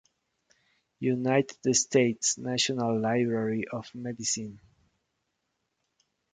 [0.99, 4.59] United States National Library of Medicine.